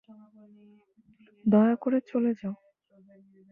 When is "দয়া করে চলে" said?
1.45-2.31